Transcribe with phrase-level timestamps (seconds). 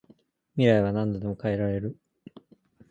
[0.55, 1.99] 未来は何度でも変えられる